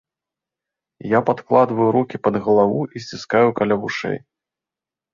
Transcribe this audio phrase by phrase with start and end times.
[1.11, 4.19] Я падкладваю рукі пад галаву і сціскаю каля вушэй.